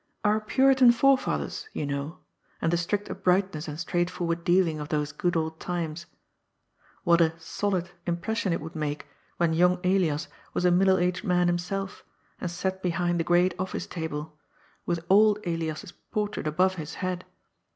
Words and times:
"Our 0.25 0.39
Puritan 0.41 0.91
forefathers," 0.91 1.69
you 1.73 1.85
know, 1.85 2.17
and 2.59 2.73
the 2.73 2.77
strict 2.77 3.07
uprightness 3.11 3.67
and 3.67 3.79
straightforward 3.79 4.43
dealing 4.43 4.79
of 4.79 4.89
those 4.89 5.11
good 5.11 5.37
old 5.37 5.59
times. 5.59 6.07
What 7.03 7.21
a" 7.21 7.39
solid'' 7.57 7.91
impression 8.07 8.51
it 8.51 8.61
would 8.61 8.75
make 8.75 9.05
when 9.37 9.53
young 9.53 9.77
Elias 9.85 10.27
was 10.55 10.65
a 10.65 10.71
middle 10.71 10.97
aged 10.97 11.23
man 11.23 11.45
himself, 11.45 12.03
and 12.39 12.49
sat 12.49 12.81
behind 12.81 13.19
the 13.19 13.23
great 13.23 13.53
office 13.59 13.85
table, 13.85 14.35
with 14.87 15.05
old 15.07 15.37
Elias's 15.45 15.91
portrait 15.91 16.47
above 16.47 16.77
his 16.81 16.95
head. 16.95 17.23